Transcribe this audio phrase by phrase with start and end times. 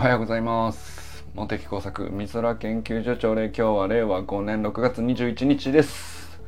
[0.00, 1.26] おはようございます。
[1.34, 6.40] 茂木工作美空研究所長で今日は令和5年6月21日です。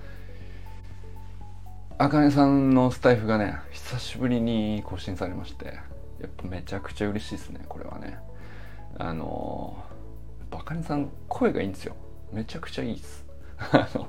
[1.99, 8.17] あかねさんのスタイフがね久しぶりに更新されましてやっぱめちゃくちゃ嬉しいですねこれはね。
[8.99, 9.85] あの
[10.51, 11.95] あかねさん声がいいんですよ。
[12.33, 13.27] めちゃくちゃいいです。
[13.71, 14.09] あの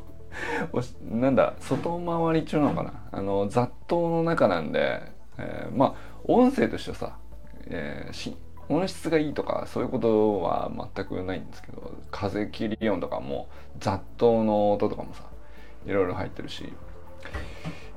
[1.19, 2.93] なんだ外回り中なのかな。
[3.11, 5.01] あの雑踏の中なんで、
[5.37, 7.17] えー、まあ音声としてはさ、
[7.65, 8.13] えー、
[8.69, 13.47] 音質がいいとかそういうことは全くないんですけど風切り音とかも
[13.79, 15.23] 雑踏の音とかもさ
[15.85, 16.71] いろいろ入ってるし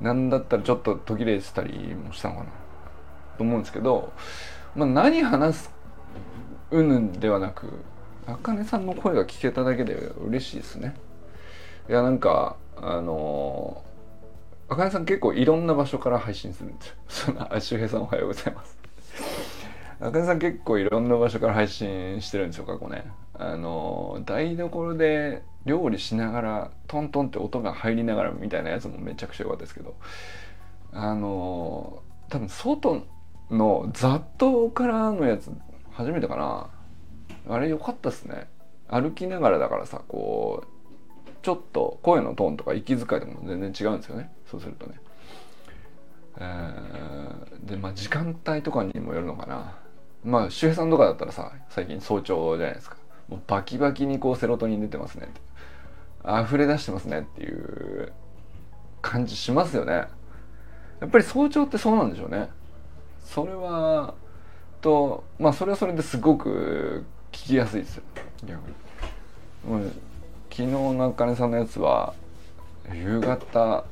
[0.01, 2.51] なんだったらちょっと途切れてたりもしたのかな
[3.39, 4.13] と思うんですけど、
[4.75, 5.73] まあ、何話す
[6.71, 7.73] うんぬんではなく
[8.27, 10.97] あかねさんの声が聞けただけで嬉しいですね。
[11.89, 13.85] いやなんかあの
[14.69, 16.95] あかねさん結構いろんな場所から配信するんですよ。
[17.09, 18.86] そのあ周平さんおはようございます。
[20.01, 23.05] あかねさん結構いろんな場所から配信してるんですよ過去ね。
[23.35, 29.95] あの台所で料理しながらトントンって音が入りながらみたいなやつもめちゃくちゃ良かったですけど。
[30.93, 33.03] あの多分外
[33.51, 35.51] の雑踏からのやつ
[35.93, 36.71] 初めてかな。
[37.49, 38.49] あれ良かったっすね。
[38.89, 44.33] 歩きながらだからさこうちょっと声のトーンとか息遣いとかも全然違うんですよね。
[44.51, 44.95] そうするとね。
[46.39, 49.77] えー、でまあ時間帯とかにもよるのかな。
[50.27, 52.97] まあ周平さんとかだったらさ最近早朝じゃないですか。
[53.29, 55.29] もうバキバキにこうセロトニン出てますね
[56.45, 58.13] 溢れ出してますねっていう
[59.03, 59.93] 感じしますよね。
[61.01, 62.49] やっぱり早朝ってそうなんでしょうね。
[63.25, 64.15] それは
[64.81, 68.03] とまあそれはそれですごく聞きやすいですよ。
[68.45, 69.79] 逆に。
[69.79, 69.93] もう
[70.51, 72.15] 昨日のあかねさんのやつは
[72.93, 73.85] 夕方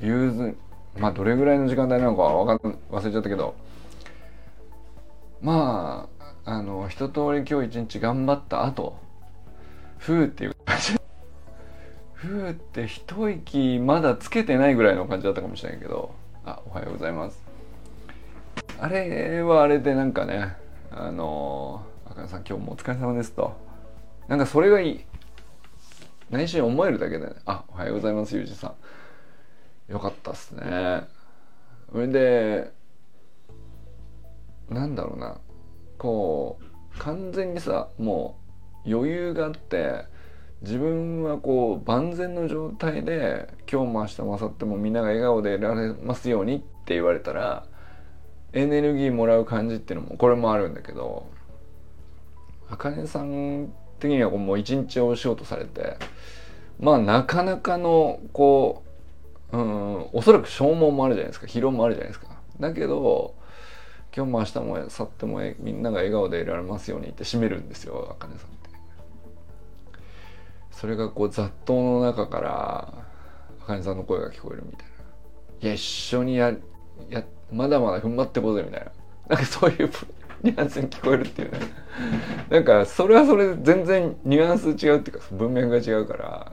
[0.00, 0.56] 夕ず
[0.98, 2.58] まあどれぐらいの時間帯なのかは
[2.90, 3.54] 忘れちゃったけど
[5.40, 6.08] ま
[6.44, 8.96] ああの一通り今日一日頑張った後
[9.98, 10.98] ふうっていう感じ。
[12.14, 16.12] ふうって一息まだつけてないぐらいの感じだったかもしれないけど
[16.44, 17.40] あおはようございます。
[18.80, 20.56] あれはあれでなんかね
[20.90, 23.56] あのあかねさん今日もお疲れ様ですと。
[24.26, 25.04] なんかそれがいい。
[26.30, 28.74] 内心思えるだけで、ね、あおはようございますゆうじさ
[29.88, 29.92] ん。
[29.92, 31.06] よかったっすね。
[31.92, 32.72] それで
[34.70, 35.38] なんだろうな
[35.96, 36.58] こ
[36.94, 38.38] う完全にさも
[38.86, 40.04] う余裕があって
[40.62, 47.66] 自分はこう万全の状態で今日も明日も明後日もみんなが笑顔でいられますようにって言われたら
[48.52, 51.30] エネルギーもらう感じっていうのもこれもあるんだけど
[52.70, 55.96] あかねさん的にはもう一日お仕事されて
[56.80, 58.82] まあなかなかのこ
[59.52, 62.28] う、うん、おそらく消耗もあるじゃないですか疲労もあるじゃないですか。
[62.60, 63.34] だけど
[64.18, 68.70] 今日も明日も去ってもみんなが笑顔でいられますようにって締めるんですよあかねさんって。
[70.72, 72.94] それがこう雑踏の中から
[73.62, 74.94] あかねさんの声が聞こえるみたいな。
[75.60, 76.52] いや一緒にや
[77.10, 78.90] やまだまだ踏ん張ってこうぜみたいな。
[79.28, 79.90] なんかそういう
[80.42, 81.60] ニュアンスに聞こえるっていうね
[82.50, 86.52] なんかそれはそれで全然ニュアンス違うっていうか文脈が違うから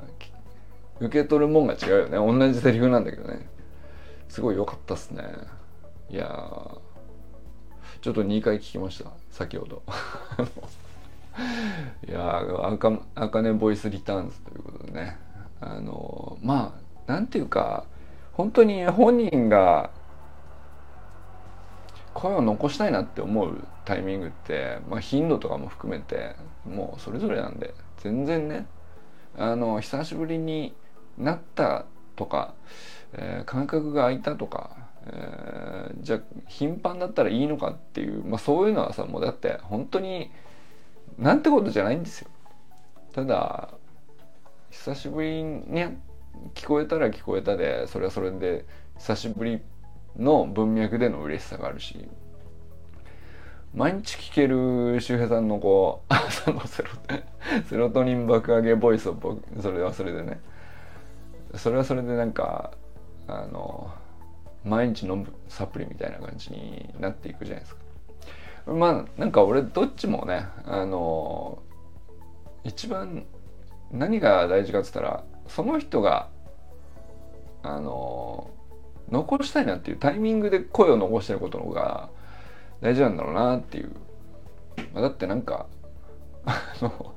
[0.99, 3.47] 受け取るもんが違うよね同じセリフなんだけどね
[4.29, 5.23] すごい良かったっすね
[6.11, 6.77] いや
[8.05, 9.09] ちょっと2回聞きました。
[9.31, 9.81] 先ほど。
[12.07, 15.17] いやあかあかねボイスリターンズということでね。
[15.59, 16.75] あのま
[17.07, 17.85] あなんていうか
[18.33, 19.89] 本当に本人が
[22.13, 28.67] 声を残したいなって思うタイミングって、まあ、頻度とかも含めてもうそれぞれなんで全然ね
[29.35, 30.75] あの久しぶりに
[31.17, 32.53] なったとか、
[33.13, 40.31] えー、感覚が空いたとか、えー、じゃあ頻繁だったらいいのかっていう、まあ、そういうのはさもうだって本当に
[41.17, 42.29] なんてことじゃないんですよ。
[43.13, 43.69] ただ
[44.71, 45.65] 久しぶりに
[46.53, 48.65] 聞こえたら聞こえたでそれはそれで
[48.97, 49.61] 久しぶり
[50.17, 52.09] の文脈での嬉しさがあるし
[53.73, 56.89] 毎日聞ける周平さんのこう朝のセロ
[57.69, 60.39] セロトニン爆上げボイスを僕それはそれでね
[61.55, 62.71] それはそれでなんか
[63.27, 63.93] あの
[64.65, 67.81] 毎日飲むサプリみたいな感じになっていくじゃないですか。
[68.73, 71.59] まあなんか俺どっちもねあの
[72.63, 73.25] 一番
[73.91, 76.29] 何が大事かっつったらその人が
[77.61, 78.49] あの
[79.09, 82.09] 残したいなっていうタイミングで声を残してることの方が
[82.81, 83.91] 大事なんだろうなっていう、
[84.93, 85.67] まあ、だってなんか
[86.45, 87.13] あの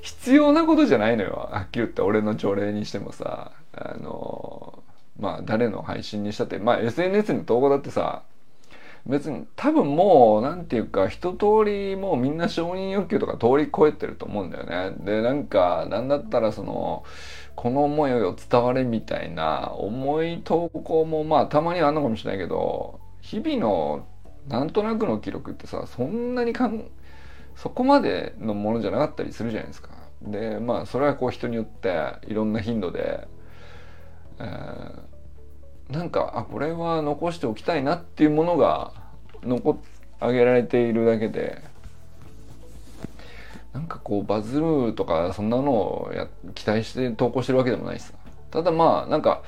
[0.00, 4.81] 必要なことじゃないのよはっきり言って俺の朝礼にしてもさあの
[5.18, 8.22] まあ誰の配信にしたってまあ SNS の投稿だってさ
[9.06, 14.94] 別に多分もう何て言うか一通りもうみんな承認欲求とか通り越えてると思うんだよね。
[15.00, 17.04] でなんかなんだったらその
[17.56, 24.06] この思いを伝われみたいな重い投稿もまあたまにはあんのかもしれないけど日々の
[24.48, 26.84] なんとなくの記録ってさそんなにかん
[27.56, 29.90] そこまでのものじゃなかったりするじゃないですか。
[30.22, 33.26] でまあそれはこう人によっていろんな頻度で、
[34.42, 38.92] えー、なんかあこれは残しておきたいなっていうものが
[39.44, 39.80] 残
[40.18, 41.62] あげられているだけで
[43.72, 48.12] なんかこうバズるとかそんなのをや期待して投稿してるわけでもないしさ
[48.50, 49.42] ただまあなんか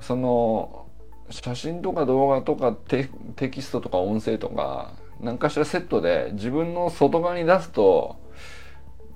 [0.00, 0.86] その
[1.30, 3.08] 写真とか動画とかテ
[3.50, 8.16] キストとか音声とか何かしらセットで自分の外側に出すと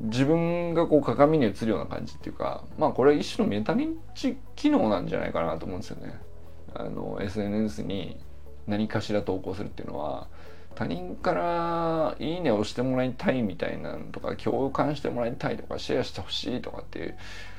[0.00, 6.18] 自分がこう鏡に映るような感じっていうかまあこれは一種のメタ認知機能なんじゃないかなと思うんですよね。
[6.74, 8.18] あの SNS に
[8.66, 10.28] 何かしら投稿するっていうのは
[10.74, 17.16] 他人から「いいね」をしてもらいたいみたいなのとか共感してもらいたいとかシェアしてほしいとかっていう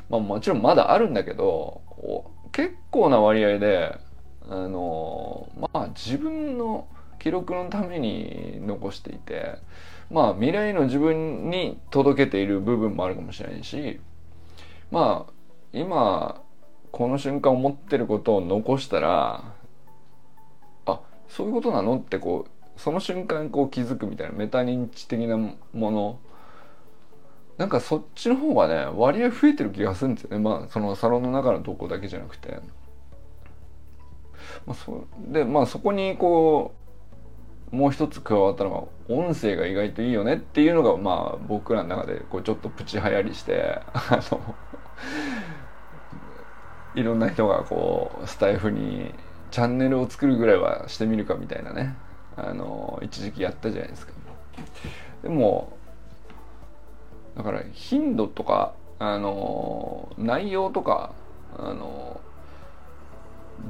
[0.10, 1.82] まあもちろんまだあるんだけど
[2.52, 3.98] 結構な割合で
[4.48, 6.88] あのまあ自分の
[7.20, 9.56] 記録のために残していて
[10.10, 14.00] まあ未来の自分に届けている部分もあるかもしれないし
[14.92, 15.34] まあ
[15.72, 16.42] 今
[16.92, 19.54] この瞬間思ってることを残したら
[20.86, 21.98] あそういうことなの？
[21.98, 26.20] ってこうその瞬間こう気づくみたいなメタ認知的なもの。
[27.58, 30.40] なんかそっちの方がね割合増えてる気がするんですよね。
[30.40, 32.58] まあそのサロンの中の投稿だけじゃなくて。
[34.66, 36.79] まあ、そでまあそこにこう
[37.72, 38.72] もう一つ加わったの
[39.08, 44.56] が音声が意外といいよねっていうのがまあ僕らの中でこうちょっとプチ流行りして あの
[46.96, 49.14] いろんな人がこうスタイフに
[49.52, 51.96] チャンネルを作るぐらいはしてみるかみたいなね
[52.36, 54.14] あの一時期やったじゃないですか。
[55.22, 55.78] でも
[57.36, 61.12] だから頻度とかあの内容とか
[61.58, 62.20] あの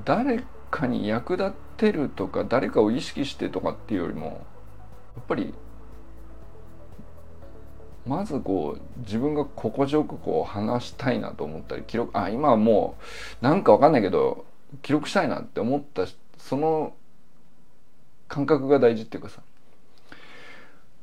[0.06, 4.46] 誰かかに役立ってるとか誰かを意識してとかっていうよりも
[5.16, 5.54] やっぱり
[8.06, 12.98] まずこう自分が心地よくこう話したいなと思ったり記録あ今はも
[13.42, 14.46] うなんかわかんないけど
[14.82, 16.06] 記録したいなって思った
[16.38, 16.94] その
[18.28, 19.42] 感覚が大事っていうかさ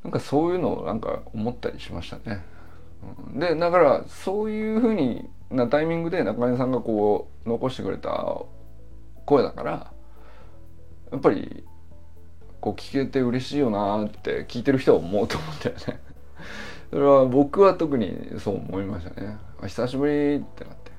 [0.03, 2.45] なんかそういうのをなんか思ったりしましたね。
[3.35, 8.11] でだからそういうふうになタイミングで中根さんがこう残してくれた
[9.27, 9.93] 声だから
[11.13, 11.65] やっぱり
[12.61, 16.01] こう聞けて嬉しいよなって聞いてる人は思うと思うんだよね。
[16.91, 19.37] それは僕は特にそう思いましたね。
[19.63, 20.93] 久しぶりってなって。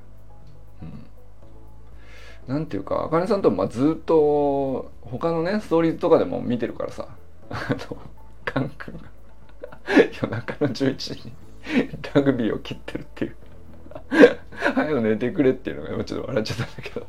[2.48, 2.54] うん。
[2.54, 7.08] なんていうかあかねさんとまあずっと他のねストーリーとかでも見てるからさ。
[7.50, 7.98] あの
[8.44, 9.02] カン君が
[10.22, 11.34] 夜中の11時に
[12.14, 13.36] ラグビーを切ってるっていう。
[14.74, 17.08] 早く寝てくれっていうのがちょっと笑っちゃったんだけど。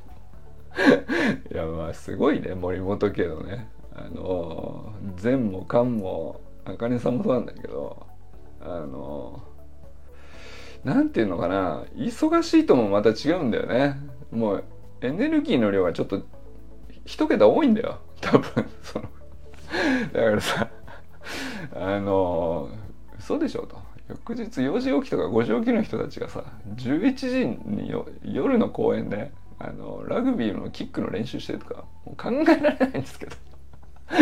[1.95, 3.69] すごいね森本家のね。
[3.95, 8.07] あの善も官もあかねさんもそうなんだけど
[8.61, 9.43] あの
[10.85, 13.97] なんていうのかな忙しいともまた違うんだよね。
[14.31, 14.65] もう
[15.01, 16.23] エネルギーの量がちょっと
[17.05, 18.67] 一桁多いんだよ多分。
[18.83, 19.07] その
[20.13, 20.71] だからさ
[21.75, 22.69] あの
[23.19, 23.77] 嘘でしょと。
[24.09, 26.43] 翌日4時起きとか5時起きの人たちがさ
[26.77, 27.93] 11時に
[28.23, 33.37] 夜の公園であのラグビーのキックの練習してるとかもう考えられないんですけど。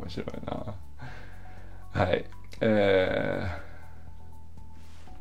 [0.00, 0.74] 面白いな。
[1.92, 2.24] はい。
[2.60, 3.46] え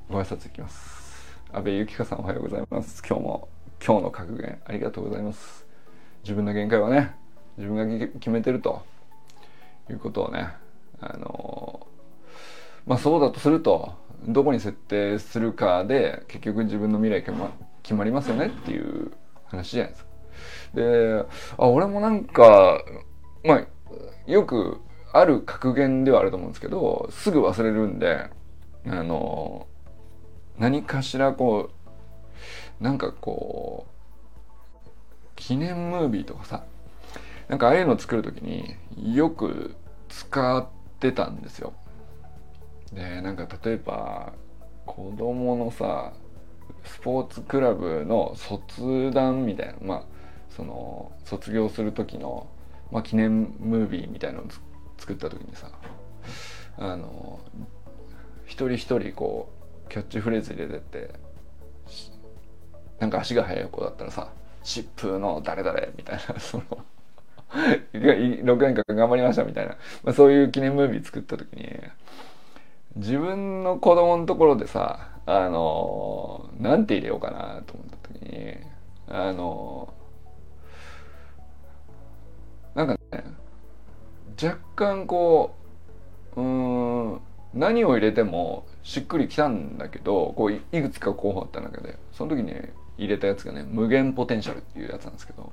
[0.10, 1.38] ー、ご挨拶いきます。
[1.52, 3.04] 安倍由紀香さんおはようございます。
[3.08, 3.50] 今日も
[3.86, 5.66] 今日の格言ありがとうございます。
[6.24, 7.16] 自分の限界はね
[7.58, 8.84] 自分が決めてると。
[9.92, 10.50] いうことをね
[11.00, 11.88] あの
[12.86, 13.94] まあそうだとすると
[14.28, 17.52] どこに設定するかで結局自分の未来決ま
[17.84, 19.12] 決まりますよねっていう
[19.46, 20.12] 話じゃないですか。
[20.74, 21.26] で、
[21.58, 22.82] あ、俺もなんか、
[23.44, 23.68] まあ、
[24.26, 24.80] よく
[25.14, 28.30] ある格言ではあると思うんですけど、すぐ忘れるんで、
[28.86, 29.68] あの、
[30.58, 31.70] 何かしらこ
[32.80, 33.92] う、なんかこう、
[35.36, 36.64] 記念ムービーとかさ、
[37.48, 38.76] なんかああいうの作る時に
[39.16, 39.76] よく
[40.08, 40.68] 使っ
[41.00, 41.74] てたんですよ。
[42.94, 44.34] で、なんか例えば、
[44.86, 46.14] 子供のさ、
[46.84, 50.04] スポーツクラブの卒団みたいなまあ
[50.50, 52.48] その卒業する時の、
[52.92, 54.48] まあ、記念ムービーみたいなのを
[54.98, 55.70] 作った時にさ
[56.78, 57.40] あの
[58.46, 59.50] 一人一人こ
[59.88, 61.10] うキャッチフレーズ入れてって
[63.00, 64.30] なんか足が速い子だったらさ
[64.64, 66.64] 「疾風の誰々」みたいな その
[67.94, 71.80] 6年間頑張りましたみたいな、まあ、そういう記念ムービー作った時に
[72.96, 78.56] 自分の子供のところでさあのなんて入れようかなと思った時に
[79.08, 79.94] あの
[82.76, 83.24] なんかね
[84.42, 85.56] 若干こ
[86.36, 87.22] ううん
[87.54, 92.54] 何を入れてもしっくりきたんだけどこういくつか候補あった中でその時に
[92.98, 95.52] 入れたやつがね無限ポテンシャルっていうやつなんですけど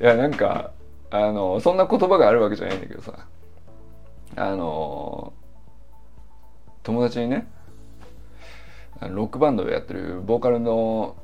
[0.00, 0.72] いやなんか
[1.10, 3.26] あのそんな言葉があるわけじゃないんだけどさ
[4.36, 5.32] あの
[6.82, 7.46] 友達にね
[9.08, 11.16] ロックバンドをやってるボーカルの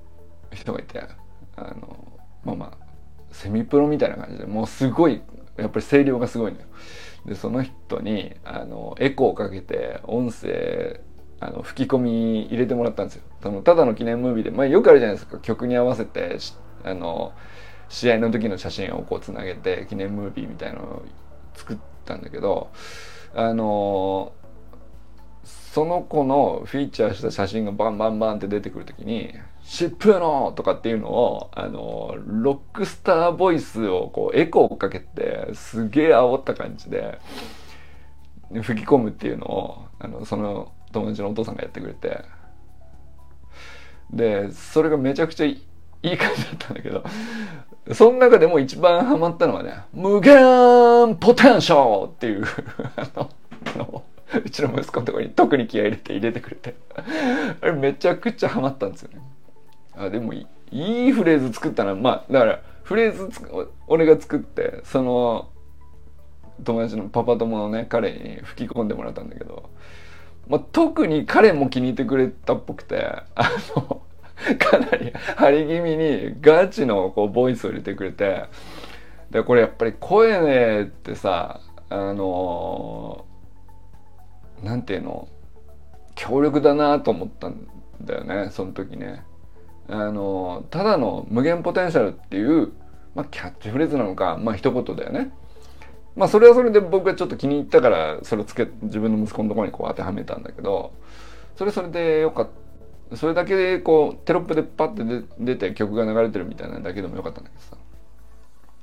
[0.53, 1.03] 人がいて
[1.57, 2.87] あのまあまあ
[3.33, 5.21] セミプロみたいな感じでもうすごい
[5.57, 6.67] やっぱり声量がすごいのよ。
[7.27, 11.01] でその人にあのエコーをかけて音声
[11.41, 13.23] あの吹き込み入れてもらったんですよ。
[13.43, 16.39] そのただの記念ムービーで、まあ、よくあるじゃないですか曲に合わせて
[16.85, 17.33] あの
[17.89, 21.03] 試合の時の写真をこうつなげて記念ムービーみたいのを
[21.55, 22.71] 作ったんだけど
[23.35, 24.33] あの
[25.77, 37.19] その子のフィーチャーした写真がバンバンバンって出てくる時に「シップの!」とかっていうのをあのロックスターボイスをこうエコーかけてすげえ煽った感じで
[38.63, 42.23] 吹き込むっていうのをあのその友達のお父さんがやってくれて
[44.11, 45.61] でそれがめちゃくちゃい
[46.03, 47.05] い感じだったんだけど
[47.93, 52.47] その中でも一番ハマったのはね「無限ポテンシャル!」っていう
[52.97, 53.07] あ
[53.77, 54.03] の
[54.45, 56.75] うちの息子のところに特に気合入れて入れてくれて。
[57.61, 59.21] あれめちゃくちゃハマったんですよね。
[59.97, 61.95] あでもいいフレーズ作ったな。
[61.95, 63.41] まあだからフレーズ
[63.87, 65.49] 俺が作ってその
[66.65, 69.71] 友達のパパ友のね彼に吹き込んでもらったんだけど、
[70.49, 73.05] まあ、特に彼も気に入ってくれたっぽくて
[73.35, 74.03] あの
[74.59, 78.45] かなり張り気味にガチのこうボイスを入れてくれて
[79.31, 83.36] でこれやっぱり声ねってさあのな
[84.75, 85.29] んていうの
[86.15, 87.67] 強力だなと思ったん
[88.01, 89.25] だよねその時ね。
[89.89, 92.73] あのただの無限ポテンシャルっていう、
[93.15, 95.33] まあ、キャッチフレーズなのかまあ一言だよね。
[96.17, 100.93] まあそれはそれで僕がちょっと気に入ったからそれをつけ自分の息子のところにこう当てはめたんだけど
[101.57, 102.67] それそれでよかった
[103.15, 107.77] それだけでこうテロップでパッて出て曲が流れてるみたいなだけでもよかったんだけどさ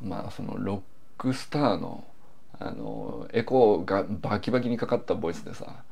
[0.02, 0.82] まあそのロッ
[1.18, 2.06] クスターの
[2.66, 5.84] あのエコーがバキバキにかかったボイスでさ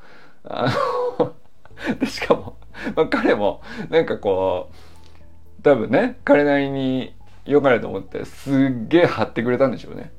[0.45, 0.73] あ
[1.19, 1.33] の
[1.99, 2.57] でしかも、
[2.95, 4.69] まあ、彼もなんかこ
[5.59, 7.13] う多分ね彼なりに
[7.45, 10.11] 良かれと思ってすっげえ張ってくれたんでしょうね。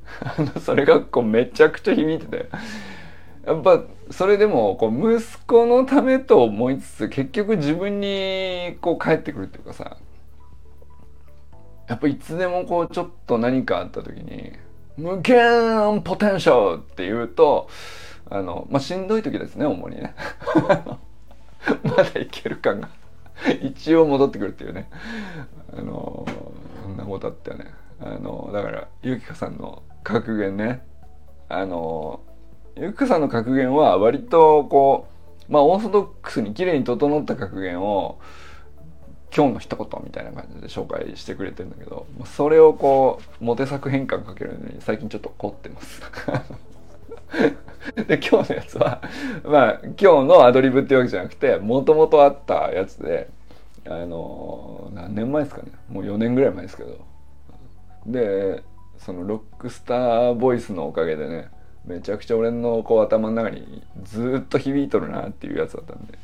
[0.59, 2.49] それがこうめちゃくちゃ響いてて。
[3.45, 9.97] やっぱそれでもこう息子のためと思いつつ結局自分にこう返ってくるっていうかさ
[11.89, 14.53] やっぱいつでもこうちょっと何かあった時に
[14.97, 17.67] 無限ポテンシャルって言うと、
[18.29, 20.15] あの、まあ、しんどい時ですね、主にね。
[21.83, 22.89] まだいける感が
[23.61, 24.89] 一応戻ってくるっていうね。
[25.75, 26.25] あの、
[26.83, 27.65] そんなことあったよね。
[28.01, 30.83] あの、だから、ゆきかさんの格言ね。
[31.49, 32.21] あの、
[32.75, 35.07] ゆきかさんの格言は割とこ
[35.49, 38.19] う、まあ、オーソドックスに綺麗に整った格言を、
[39.35, 46.01] 今日の一言みたいな感じで紹介してくれてるんだけどそれをこうモテ作変換かけるのに最近ちょっと凝ってます。
[48.07, 49.01] で今日のやつは
[49.43, 53.27] まあ今日のアドリブってわけじゃなくてもともとあったやつで
[53.85, 55.71] あの何年前ですかね。
[55.89, 56.99] もう4年ぐらい前ですけど。
[58.05, 58.63] で
[58.97, 61.49] そのロックスターボイスのおかげでね
[61.85, 66.17] めちゃくちゃ俺のこう頭の中にずっと響いとるなっていうやつだったんで。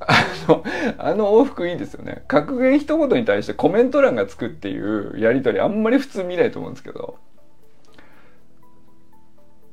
[0.00, 0.64] あの、
[0.98, 2.24] あの往復いいですよね。
[2.28, 7.18] 格言一言に対してコメント欄がつくっていうやりとりあんまり普通見ないと思うんですけど。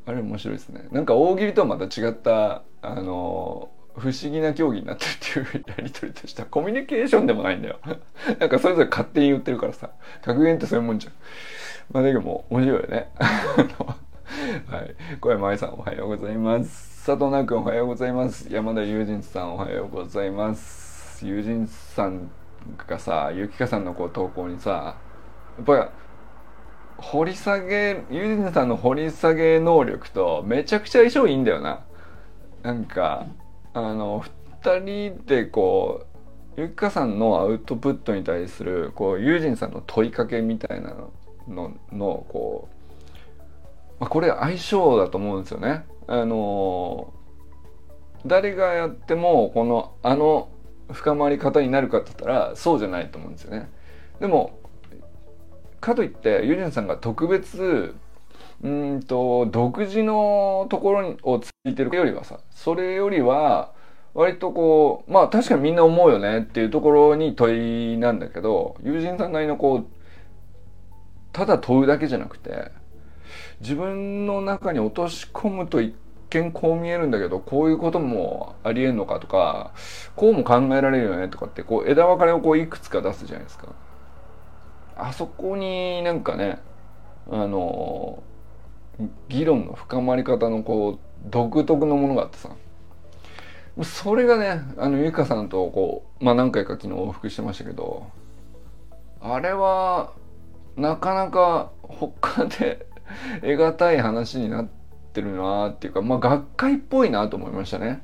[0.07, 0.87] あれ面白いですね。
[0.91, 5.05] なんか大喜利とはまた違った、あの、不思議な競技になって
[5.39, 7.79] るっていうやりとりとしたコミュニケーションでもないんだよ。
[8.39, 9.91] なんかそれぞれ勝手に言ってるからさ。
[10.21, 11.13] 格言ってそういうもんじゃん。
[11.91, 13.09] まあだけども面白いよね。
[13.17, 14.95] はい。
[15.19, 16.94] 小山愛さんおはようございます。
[17.05, 18.47] 佐藤直君おはようございます。
[18.51, 21.23] 山田友人さんおはようございます。
[21.23, 22.31] 友人さん
[22.87, 24.97] がさゆきかさんのこう投稿にさ
[25.55, 25.91] やっぱ
[26.97, 31.85] 掘り下げ友人さんの掘り下げ能力とめちゃくちゃ相性いいんだよな。
[32.63, 33.27] なんか
[33.75, 34.25] あの
[34.63, 36.07] 2人でこ
[36.57, 40.95] うゆきかさんのアウトプットに対するこう友人さんの問いかけみたいな
[41.47, 45.85] ののこう、まあ、これ相性だと思うんですよね。
[46.07, 47.13] あの
[48.25, 50.49] 誰がやってもこのあの
[50.91, 53.69] 深まり方になるかって言ったらそうじゃないと思うんですよね。
[54.19, 54.59] でも
[55.79, 57.95] かといってユジンさんが特別
[58.63, 63.73] うんと独自のところをついてるよりはさそれよりは
[64.13, 69.85] 割とこうまあ確かにみんな思うよねっていうところに問いなんだけど友人さんなりのこう
[71.33, 72.71] ただ問うだけじゃなくて
[73.61, 75.95] 自分の中に落とし込むと一
[76.29, 79.71] 見こう見えるんだけどこういうこともありえんのかとか
[80.15, 83.67] こうも考えられるよねとかってこう枝分かれをこういくつか出すじゃないですか。
[84.97, 86.59] あそこになんかね
[87.29, 88.23] あの
[89.27, 92.49] 議論の深まり方のこう独特のものがあってさ
[93.83, 98.07] それがねあのゆかさんとこうまあ何回か昨日往復してましたけど
[99.19, 100.13] あれは
[100.77, 102.85] なかなか他で
[103.41, 104.67] 得難い話になっ
[105.13, 108.01] てるなっていうかまあ学会っぽいなと思いましたね。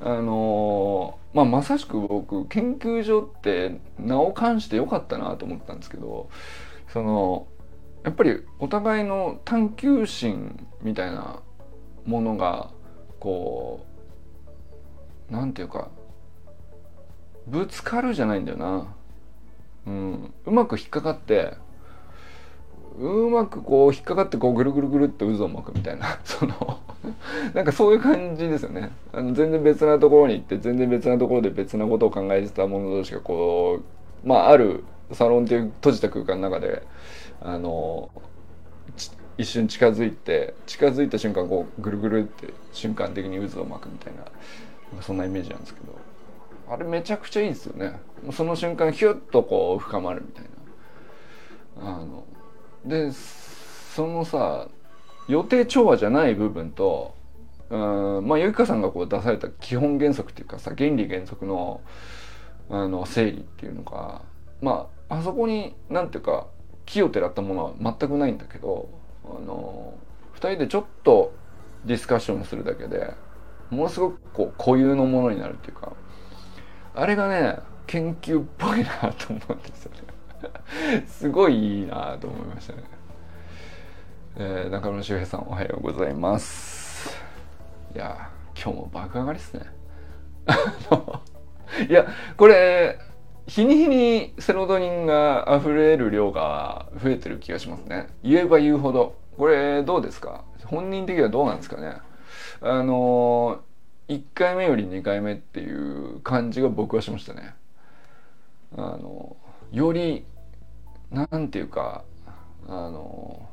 [0.00, 6.30] あのまあ、まさしく僕研究所って名を冠してよかったなと思ったんですけど
[6.88, 7.46] その
[8.04, 11.40] やっぱりお互いの探求心みたいな
[12.06, 12.70] ものが
[13.20, 13.84] こ
[15.30, 15.90] うなんていうか
[17.46, 18.94] ぶつかるじゃないんだよな、
[19.86, 21.54] うん、うまく引っかかって
[22.98, 26.18] うまくこう引っかかってこうぐるぐるぐるって渦を巻くみたいな。
[26.24, 26.78] その
[27.54, 28.90] なんかそういう感じですよね。
[29.12, 33.80] あの全然別なところに行って全然別なところで別なことを考えてた者同士がこ
[34.24, 36.82] うまああるサロンっていう閉じた空間の中で
[37.40, 38.10] あの
[39.38, 46.08] 一瞬近づいて近づいた瞬間こうぐるぐるって瞬間的に渦を巻くみたいなそんなイメージなんですけど。
[46.70, 47.98] あれめちゃくちゃいいですよね。
[48.30, 50.44] その瞬間ヒュッとこう深まるみたい
[51.82, 51.90] な。
[51.90, 52.24] あの
[52.88, 54.68] でそのさ
[55.28, 57.14] 予定調和じゃない部分と
[57.70, 57.76] う
[58.20, 61.80] んまあゆきかさんがこう出された基本原則っていうかさ原理原則の
[62.70, 64.22] あの整理っていうのが
[64.60, 66.46] まああそこになんていうか
[66.86, 68.88] 木をてらったものは全くないんだけど
[69.24, 69.94] あの
[70.34, 71.32] 2人でちょっと
[71.84, 73.12] ディスカッションするだけで
[73.70, 75.92] ものすごくこう固有のものになるっていうか
[76.94, 80.07] あれがね研究っぽいなと思うんですよね。
[81.06, 82.82] すごいいいなと思いましたね、
[84.36, 87.16] えー、中村修平さんおはようございます。
[87.94, 89.62] いや今日も爆上がりっすね。
[91.88, 92.98] いやこれ
[93.46, 98.08] 日に日にセロトニンが溢れる量が増えてる気がしますね。
[98.22, 99.16] 言えば言うほど。
[99.36, 100.44] これどうですか？
[100.66, 101.96] 本人的にはどうなんですかね？
[102.60, 103.60] あの
[104.08, 107.54] 1回目より2回目っていう感じが僕はしましたね。
[108.76, 109.36] あの
[109.72, 110.24] より
[111.10, 112.04] なんていうか
[112.66, 113.48] あの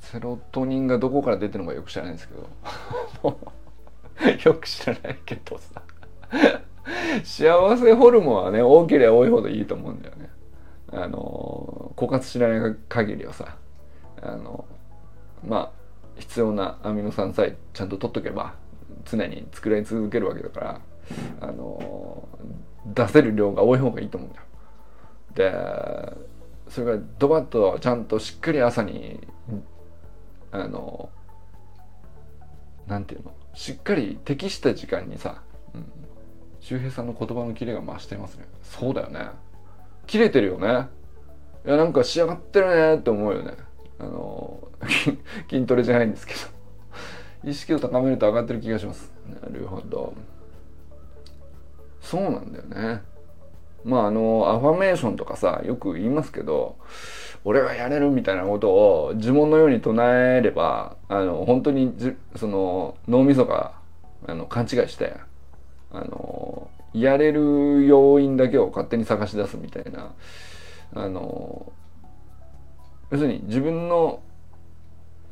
[0.00, 3.38] セロトニンがどこから出てるのかよく知らないんですけど。
[4.44, 5.82] よく知らないけどさ。
[7.24, 10.30] 幸せホルモンはね多ければ多いほどいいと思うんだよね。
[10.92, 13.56] あの枯渇しない限りはさ。
[14.22, 14.64] あの
[15.44, 15.80] まあ
[16.18, 18.54] 必要なアミノ酸さえちゃんと取っとけば
[19.04, 20.80] 常に作り続けるわけだから
[21.40, 22.28] あの
[22.86, 24.46] 出せる量が多い方がいいと思うんだよ。
[25.34, 26.16] で
[26.68, 29.26] それがドバッとちゃんとしっかり朝に
[30.52, 31.10] あの
[32.86, 33.32] なんていうの？
[33.54, 35.42] しっかり適した時間にさ、
[35.74, 35.92] うん、
[36.60, 38.46] 周平さんの言葉のキレが増してますね。
[38.62, 39.28] そうだよね。
[40.06, 40.88] 切れてるよね。
[41.66, 43.54] いやなんか仕上がってるねって思うよね。
[43.98, 44.68] あの
[45.50, 46.40] 筋トレじゃないんですけど。
[47.42, 49.12] 意識を高めると上がってる気がします。
[49.26, 50.12] なるほど。
[52.10, 53.02] そうなんだよね。
[53.84, 56.76] まああのアファメーションとかさよく言いますけど
[57.44, 59.94] 俺はやれるみたいなことを呪文のように唱
[60.36, 63.74] えればあの本当にじその脳みそが
[64.26, 65.14] あの勘違いして
[65.92, 70.12] あのやれる要因だけを勝手に探し出すみたいな
[70.92, 71.72] あの
[73.12, 74.20] 要するに自分の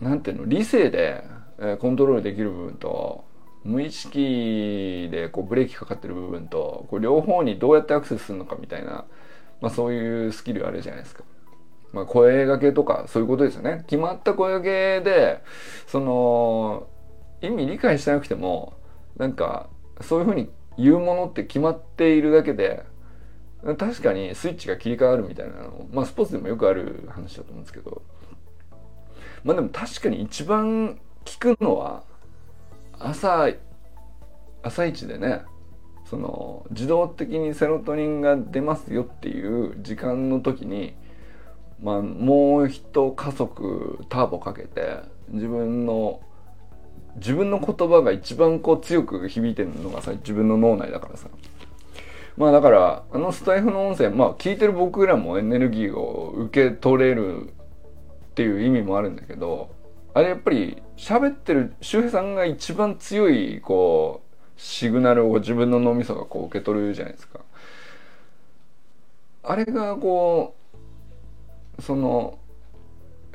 [0.00, 1.24] なんていうの理性で
[1.80, 3.24] コントロールできる部分と
[3.64, 9.04] 無意識でこうブレーキかかってる部分とこう両方にどうやってアクセスするのかみたいな、
[9.60, 11.24] まあ、そういうスキルあるじゃないですか。
[11.92, 13.84] まあ、声がけとかそういうことですよね。
[13.86, 15.42] 決まった声がけで
[15.86, 16.86] その
[17.40, 18.74] 意味理解してなくても
[19.16, 19.68] なんか
[20.00, 22.84] そういうふうに言うものって決まっているだけで
[23.62, 28.02] 確かにスイッチが切り替わるみたいなのまあスポーツでもよくある話だと思うんですけど
[29.42, 32.04] まあでも確かに一番聞くのは
[33.00, 33.48] 朝
[34.62, 35.42] 朝一でね
[36.08, 40.94] その自動的にセロトニンが出ますよっていう時間の時に、
[41.82, 44.96] まあ、もう一加速ターボかけて
[45.28, 46.20] 自分の
[47.16, 51.28] 自分の言葉が一番こう強く響いてるのがさ自分の脳内だからさ。
[52.36, 59.74] まあだからあのスタイフの音声まあ聞いてる僕らもエネルギーを受け取れるっていう意味もあるんだけど
[60.18, 67.38] あれやっぱり喋ってる周平さんが一番強いこうシグナルを自分の脳みそがこう受け取るじゃないですか。
[69.44, 70.56] あれがこ
[71.78, 72.36] うその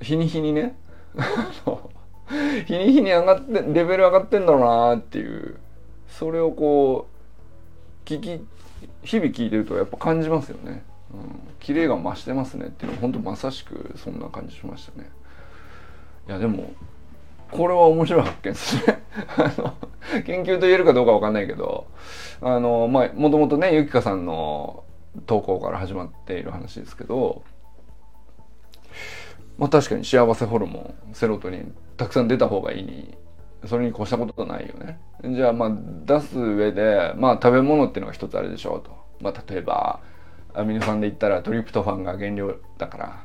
[0.01, 0.75] 日に日にね
[2.67, 5.55] 日に日に上がってレベル上がってんだろうなっていう
[6.09, 7.07] それをこ
[8.05, 8.45] う聞き
[9.03, 10.83] 日々聞いてるとやっぱ感じますよね。
[11.13, 15.09] うん、綺麗が増してますねっていうのは本当まさしくそんな感じしましたね。
[16.27, 16.73] いやでも
[17.51, 19.03] これは面白い発見ですね。
[20.25, 21.87] 研究と言えるかどうかわかんないけど
[22.41, 24.83] あのまあもともとねゆきかさんの
[25.25, 27.43] 投稿から始まっている話ですけど
[29.57, 33.13] まあ確かに幸せホルモンセロトニンたくさん出た方がいい
[33.65, 34.99] それに越したことはないよね。
[35.23, 35.71] じゃあまあ
[36.05, 38.91] 出す上でまあ食べ物っていうのが一つあるでしょうと。
[39.21, 40.01] まあ例えば
[40.53, 43.23] アミノ酸で言ったらトリプトファンが原料だから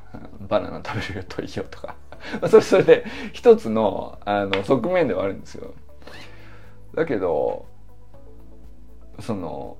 [0.49, 1.97] バナナ食べるといいよとか。
[2.49, 5.75] それそれで一つのあの側面ではあるんですよ。
[6.95, 7.67] だけど
[9.21, 9.77] その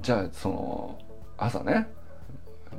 [0.00, 0.98] じゃあその
[1.36, 1.88] 朝ね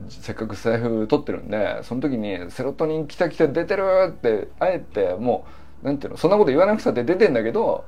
[0.09, 5.45] せっかく財布取ってるんでその時にセロトニン来た来た出てるってあえても
[5.81, 7.85] うなんていうのそんなこと言わなくたって出てんだけど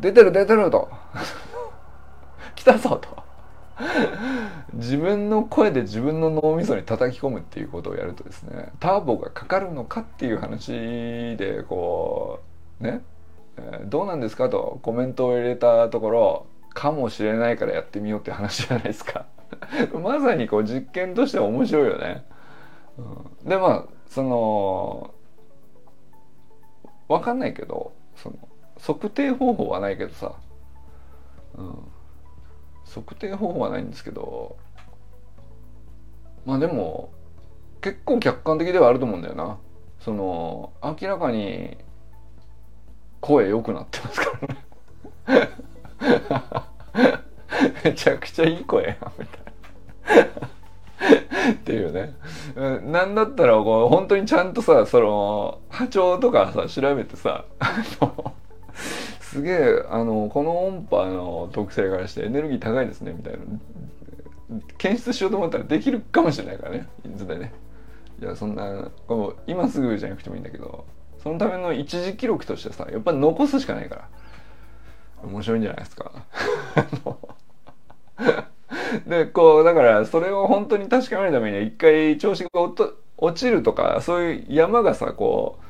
[0.00, 0.88] 出てる出てると。
[2.54, 3.21] 来たぞと。
[4.74, 10.72] 自分の声で自分の脳みそに叩き込むっていうことをやるとですねターボがかかるのかっていう話
[11.36, 12.40] でこ
[12.80, 13.02] うね、
[13.56, 19.26] えー、どうなんですかとコメントを入れたところかもしれないからやってみようって話じゃないですか。
[20.02, 22.24] まさにこう実験としては面白いよね。
[22.98, 25.14] うん、でまあその
[27.08, 28.36] 分かんないけどその
[28.78, 30.34] 測定方法はないけどさ、
[31.54, 31.78] うん、
[32.94, 34.56] 測定方法はないんですけど
[36.44, 37.12] まあでも
[37.80, 39.58] 結構客観的ではあると思うんだよな。
[39.98, 41.76] その明らかに
[43.20, 44.38] 声良くなってますか
[45.26, 45.48] らね。
[47.84, 50.24] めちゃくちゃいい声やみたいな。
[51.52, 52.14] っていうね。
[52.84, 57.44] なんだったらこう本当にちゃんとさその波長とかさ調べてさ
[59.32, 63.38] すげえあのこの音波の特性からしてエネルギー高いですねみたいな。
[64.76, 67.54] 検出しようと思ったらできるかもしれないからねいつでね。
[68.20, 70.84] いやそんなこう今すぐじゃなくてもいいんだけど
[71.22, 74.08] そのための一時記録としてさやっぱ残すしかないから。
[75.22, 76.12] 面白いんじゃないですか。
[79.06, 82.50] でこうだからそれを本当に確かめるためには一回調子が
[83.16, 85.64] 落ちるとかそういう山がさこう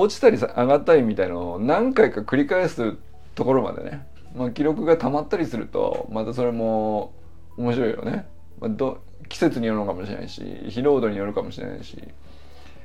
[0.00, 2.96] 落ちたり上がったりみたいのを何回か繰り返す
[3.34, 4.06] ところまでね、
[4.36, 7.12] まあ、記録が溜まったりするとまたそれも
[7.56, 8.28] 面白いよね、
[8.60, 12.00] まあ、ど季節によるのかもしれないし疲労度によるかもしれないし、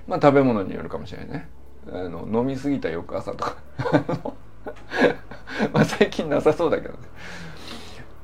[0.07, 1.49] まあ、食べ物によるかもしれないね。
[1.91, 3.57] あの飲み過ぎた翌朝とか。
[5.71, 6.99] まあ最近なさそうだけどね。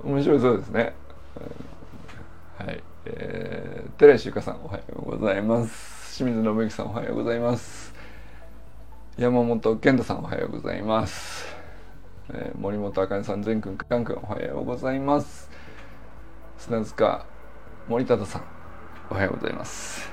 [0.04, 0.94] 面白いそうですね。
[2.58, 2.82] はい。
[3.06, 6.16] えー、寺石ゆかさんおはようございます。
[6.18, 7.89] 清水信之さんおはようございます。
[9.20, 11.46] 山本健太さんおはようございます、
[12.30, 15.50] えー、森本あかねさん全くんかんくんおはようございます。
[16.58, 17.26] 砂塚
[17.90, 18.44] 森忠さん
[19.12, 20.10] おはようございます。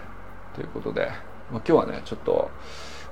[0.57, 1.07] ということで、
[1.53, 2.51] まあ、今日はねちょっと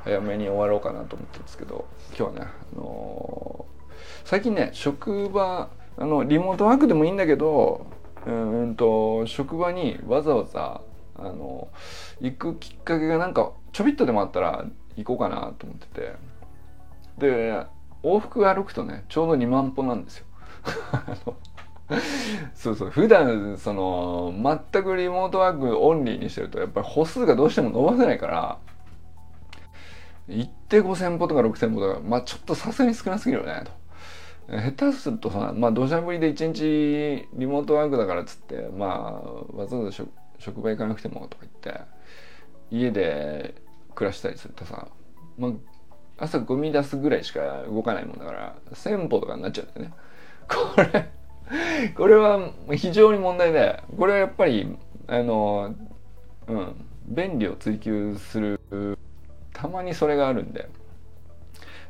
[0.02, 7.87] 早めに終わろうかなと思ってるんですけど今日はね、あのー、最近ね職場あのリモートワークでもいいんだけど
[8.26, 10.80] うんと職場にわざわざ
[11.14, 11.68] あの
[12.20, 14.64] 行くきっかけがなんかちょびっとでもあったら
[14.96, 16.16] 行こうかなと思ってて。
[17.18, 17.64] で
[18.02, 20.26] 往復歩くとねちょうど2万歩なんですよ。
[22.54, 22.90] そうそう。
[22.90, 24.33] 普段その
[24.72, 28.59] 全くリモートワークオンリーにしてるとやっぱり歩数がどうしても伸ばせないから
[30.28, 33.85] 行って5,000歩とか6,000歩とかまあちょっとさすがに少なすぎるよねと。
[34.48, 40.04] 下手するとさまあ土砂降りで一日リモートワークだからっつってまあわざわざ
[40.38, 41.80] 職場行かなくてもとか言って
[42.70, 43.54] 家で
[43.94, 44.88] 暮らしたりするとさ、
[45.38, 45.52] まあ、
[46.18, 49.94] 朝ゴミ出すぐらいしか動かないもんだから1000歩とかになっちゃうんだよね。
[50.48, 51.11] これ
[51.94, 54.76] これは非常に問題でこれはやっぱり
[55.07, 55.74] あの
[56.46, 56.74] うん
[57.07, 58.61] 便利を追求する
[59.52, 60.68] たまにそれがあるんで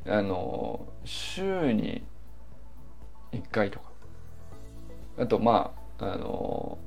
[0.06, 2.04] あの週に
[3.32, 3.86] 1回とか
[5.18, 6.78] あとまああの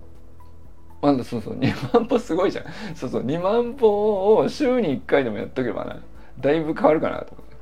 [1.01, 1.57] まだそうそう。
[1.57, 2.65] 2万歩すごいじゃん。
[2.95, 3.23] そうそう。
[3.23, 5.97] 2万歩を週に1回でもやっとけばな。
[6.39, 7.57] だいぶ変わるかなと思って。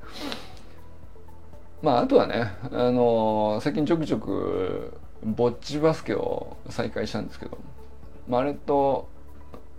[1.82, 4.94] まああとはねあのー、最近ちょくちょく
[5.24, 7.58] ぼっちバスケを再開したんですけど、
[8.28, 9.08] まあ、あれと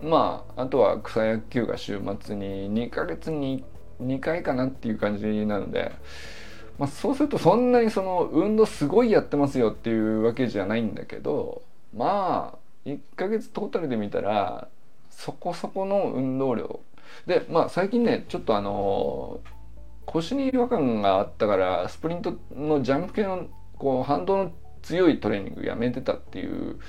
[0.01, 3.63] まああとは草野球が週末に2ヶ月に
[4.01, 5.91] 2回かなっていう感じなので、
[6.77, 11.61] まあ、そうするとそんなにその運動すごいやってますよっていうわけじゃないんだけど。
[11.95, 14.67] まあ1ヶ月トータルで見たら
[15.09, 16.79] そこそこの運動量。
[17.25, 19.39] でまあ最近ねちょっとあの
[20.05, 23.47] 腰に違和感があったからスプリントのジャンプ系の
[23.77, 26.79] こう反動の強いトレーニングやめてたっていう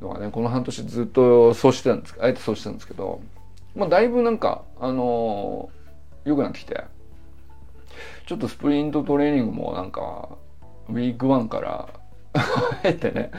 [0.00, 3.20] のがねこの半年ずっとそうしてたんですあえてそうしてたんですけど、
[3.76, 6.84] まあ、だいぶなんかあのー、良くなってきて
[8.26, 10.30] ちょっとスプリントトレーニングもなんか
[10.88, 11.88] ウィーク1から
[12.34, 13.30] あえてね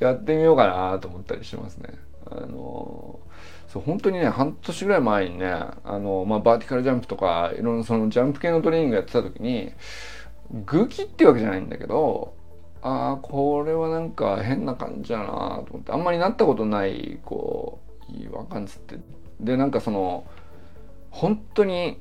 [0.00, 1.90] やってみようかなと思ったりしますね。
[2.30, 5.46] あのー、そう本当にね半年ぐらい前にね
[5.84, 9.72] あの、まあ、バーティカルジャンプとかいろんなそのジャンプ系のトレーニングやってた時に
[10.64, 12.34] グキっていうわけじゃないんだけど
[12.82, 18.98] ああこれはなんか変な感じだなと思ってあんまりなったことないこう違和感つって
[19.40, 20.24] でなんかその
[21.10, 21.98] 本当に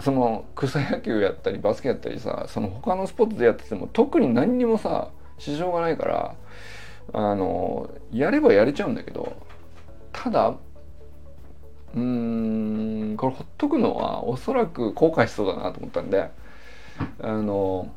[0.00, 6.34] その草野球やったりバスケやったりさその他のスポーツでやってても特に何にもさ支障がないから
[7.12, 9.36] あのやればやれちゃうんだけど
[10.12, 16.30] ただうーんこれほっとくのはおそらく後悔しそうだなと思ったんで
[17.20, 17.90] あの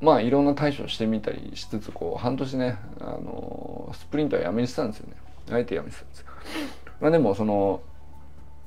[0.00, 5.16] まあいろんな対処してみたりしつつこう半年ねあのスプリントはやめてたんですよね。
[5.50, 6.26] あえてやめてたんですよ。
[7.00, 7.82] まあでもその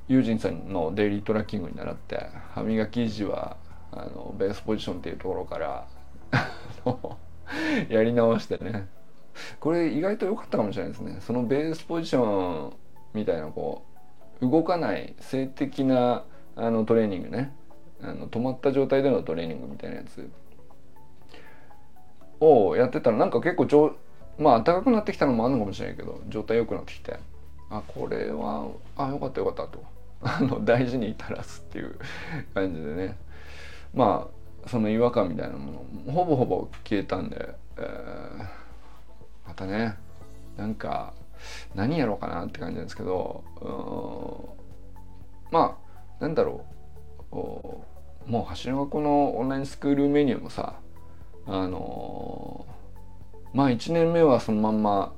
[0.07, 3.57] 友人さんのデイリートラッキングに習って歯磨き時は
[3.91, 5.87] あのベースポジションっていうところから
[7.89, 8.87] やり直してね。
[9.59, 11.17] これ意外と良かったかもしれないですね。
[11.21, 12.73] そのベースポジション
[13.13, 13.83] みたいなこ
[14.41, 16.23] う動かない静的な
[16.55, 17.53] あのトレーニングね。
[18.03, 20.29] あの止まった状態でのトレーニングみたいなやつ。
[22.39, 23.95] をやってたらなんか結構上
[24.39, 27.19] まあ暖かくなってきたのもあるのかもしれないけど状態良くなってきて
[27.69, 29.83] あこれはあよかったよかったと。
[30.23, 31.95] あの大事に至らすっていう
[32.53, 33.17] 感じでね。
[33.93, 39.95] まあその違和感みたいなものほぼほぼ消えたんで、えー、またね
[40.57, 41.13] なんか
[41.73, 43.43] 何やろうかなって感じなんですけど
[45.51, 45.77] ま
[46.19, 46.65] あなんだろ
[47.31, 50.75] うもう橋の学校のオンラインスクールメニューもさ
[51.47, 55.13] あのー、まあ1年目はそのまんま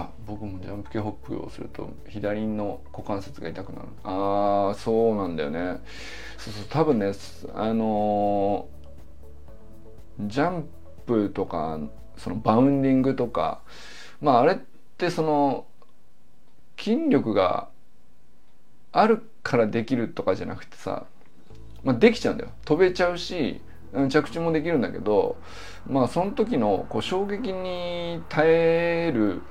[0.00, 3.88] あ僕もジャンプ系ホップをすると左の股関節が痛くなる。
[4.04, 5.80] ああそうなんだよね。
[6.36, 7.12] そうそう多分ね
[7.54, 10.68] あのー、ジャン
[11.06, 11.80] プとか
[12.16, 13.62] そのバウンディングとか
[14.20, 14.56] まああれっ
[14.96, 15.66] てその
[16.78, 17.68] 筋力が
[18.92, 21.06] あるからできるとかじゃなくてさ、
[21.82, 22.50] まあ、できちゃうんだよ。
[22.64, 23.60] 飛べちゃうし
[24.10, 25.36] 着地もできるんだけど
[25.86, 29.42] まあその時のこう衝撃に耐える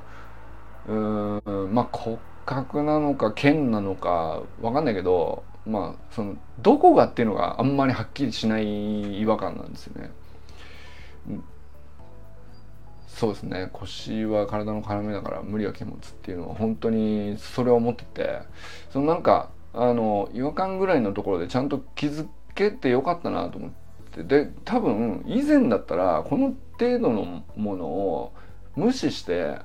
[0.87, 10.11] うんまあ骨格なのか剣なのか分かんないけどまあそのどこがっていうのがあんまりはっきりしない違和感なんですよね。
[13.07, 13.69] そうですね。
[13.73, 18.41] 腰は体の要だから無理は禁物っていうのは本当にそれを思ってて。
[18.91, 24.23] そのなんかあの違和感ぐらいのところでちゃんと気づけてよかったなと思って。
[24.23, 28.33] で多分以前だったらこの程度のものを
[28.75, 29.59] 無視して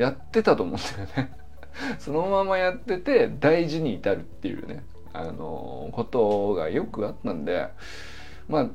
[0.00, 1.32] やってたと思うんだよね
[1.98, 4.82] そのままやってて大事に至るっていうね
[5.12, 7.68] あのことがよくあったんで
[8.48, 8.66] まあ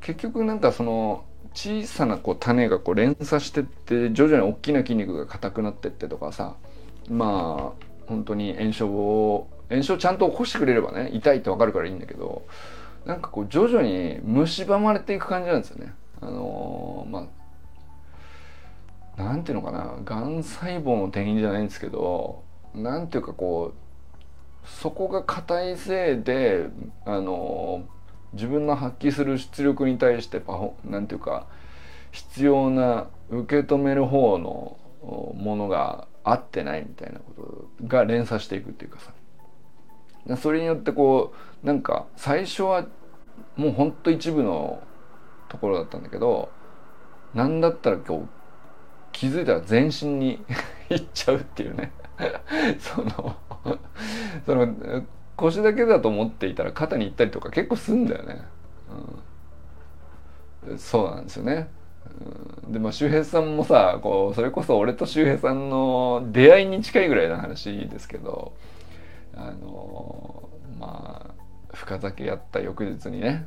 [0.00, 6.56] 結局なんかその小さなこう種がこう連鎖してって徐々に大きな筋肉が硬くなってってとかさ
[7.08, 12.42] まあ本当に炎症を炎症ちゃんと起こしてくれればね痛いって分かるからいいんだけど
[13.04, 15.92] なんかこう徐々に蝕まれていく感じなんですよね。
[16.20, 17.41] あのー、まあ
[19.16, 22.42] なんていうのかながん細胞の転移じゃないんですけど
[22.74, 26.66] なんていうかこうそこが硬いせいで
[27.04, 27.84] あの
[28.32, 31.46] 自分の発揮する出力に対してパフォなんていうか
[32.10, 39.12] 必要な受け止める方のものが合ってないみたいなことが連鎖していくっていうかさ。
[40.36, 42.86] それによってこうなんか最初は
[43.56, 44.80] もうほんと一部の
[45.48, 46.50] ところだったんだけど
[47.34, 48.28] なんだったら今日
[49.12, 50.42] 気づいたら全身に
[50.90, 51.92] いっちゃうっていうね。
[52.78, 53.36] その
[54.46, 54.68] その
[55.36, 58.42] 腰だけだと思っていたら肩に行ったりとか結構すんだよね、
[60.66, 61.68] うん、そうなんですよね、
[62.64, 68.54] うん、でまあ周平さんもさこうそれこそ俺と周平さんの出会いに近いぐらいの話ですけど
[69.34, 70.48] あの
[70.78, 71.34] ま
[71.70, 73.46] あ深酒やった翌日にね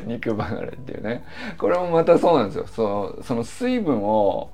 [0.06, 1.24] 肉離れっていうね。
[1.58, 2.66] これもまたそうなんですよ。
[2.66, 4.50] そその水分を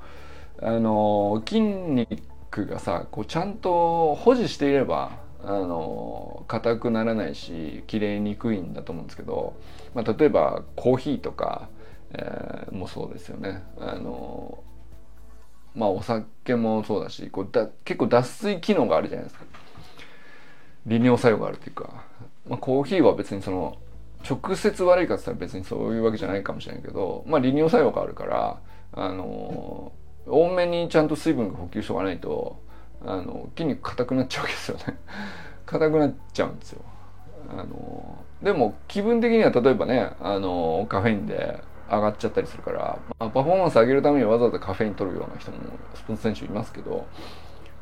[0.61, 9.55] あの筋肉がさこうちゃんと保持していればあの硬くならないし切れにくいんだと思うんですけど、
[9.95, 11.69] まあ、例えばコーヒーとか、
[12.13, 13.63] えー、もそうですよね。
[13.79, 14.63] あの
[15.75, 19.45] まあお酒もそうだしこうだ結構脱水機能があるじゃないですか。
[20.87, 22.05] 利尿作用があるっていうか、
[22.49, 23.77] まあ、コーヒーは別にその
[24.29, 28.61] 直接悪いかって言ったら別にそういうわけじゃないかもしれないけど、まあ、利尿作用があるから
[28.93, 29.93] あの
[30.27, 32.61] 多めにちゃんと水分が補給しとかないと
[33.03, 34.99] あの筋肉硬くなっちゃうわけですよね。
[35.65, 36.83] 硬くなっちゃうんですよ。
[37.49, 45.59] あのでも気分的には例えばねあのカフェインで上がっちゃったりするから、まあ、パフォーマンス上げるためにわざわざカフェイン取るような人も
[45.95, 47.07] スポーツ選手いますけど、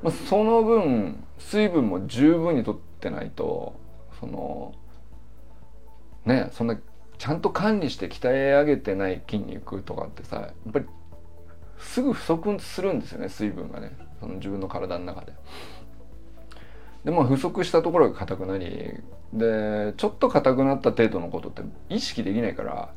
[0.02, 3.74] まあ、その分水分も十分に取ってないと
[4.20, 4.72] その
[6.28, 6.78] ねそんな
[7.18, 10.86] ちゃんと管理して鍛え上げてない筋肉とかってさやっぱり
[11.78, 15.32] すぐ不足するんですよね水分がねその自分の体の中で。
[17.04, 18.92] でまあ不足したところが硬くなり
[19.32, 22.92] でちょっと硬くなった程度のことって意識できないから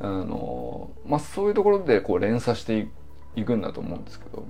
[0.00, 2.88] あのまあそういうところでこう連鎖して
[3.36, 4.46] いくんだと思うんですけど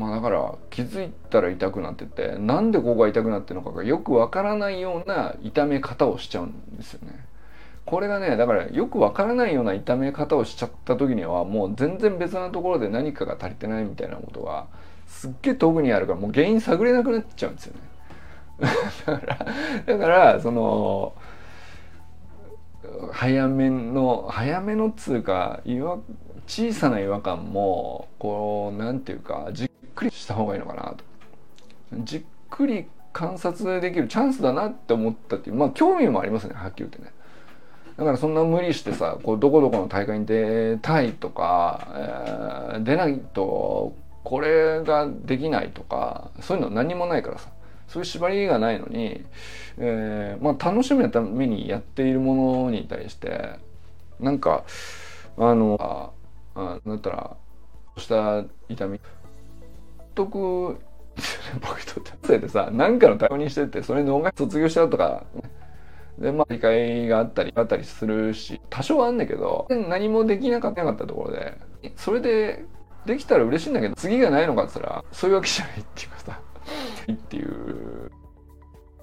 [0.00, 7.26] まあだから気づいたら痛くなっててなんでここが痛くなってるのかがよくわからないような痛め方をしちゃうんですよね。
[7.84, 14.68] これがねだからよくわからないような痛め方をしちゃった時にはもう全然別なところで何かが足りてないみたいなことが
[15.06, 17.80] すっげえ遠くにあるからもう原因探れなくなっちゃうんですよね。
[19.04, 19.46] だから
[19.84, 21.12] だからその
[23.12, 25.60] 早めの早めのっつうか
[26.46, 29.50] 小さな違和感もこうなんていうか
[30.00, 31.04] くりした方がいいのかなと。
[32.04, 37.12] じっくり観察できるチャンスだなって思ったっていうまあ興味もありますねはっきり言ってね。
[37.96, 41.88] だからそんな無理してさこうどこどこの大会に出たいとか、
[42.74, 47.50] えー、出ないとこれができないとかそういうの何もないからさ。
[47.88, 49.24] そういう縛りがないのに、
[49.76, 53.56] えー、まあ楽しむためにやっているものに対して
[54.20, 54.62] なんか
[55.36, 55.76] あの
[56.54, 57.36] ああだったら
[57.96, 59.00] そうした痛み
[60.24, 60.80] 全く
[61.60, 65.24] 僕とってせいでさ何かの対応にしててそれ逃卒業しちゃうとか、
[66.18, 71.58] でまあ理解があったりあったりするし多少はあんだけど何もできなかったところで
[71.96, 72.64] それで
[73.06, 76.40] できたら嬉しいんだけど次がないのかっつったらそういうわけじゃないっていうかさ
[77.10, 78.10] っていう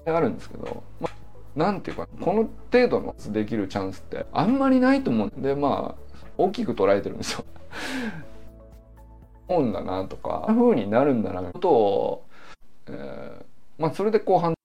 [0.06, 7.44] あるんですけど、まあ、なんていうかこの程度のできるチャンスってあんまりないと思うんでまあ大きく捉えてるんですよ。
[9.48, 12.26] 思うんだなとか、こんな風になるんだなことを、
[12.88, 13.44] えー、
[13.78, 14.57] まあそれで後半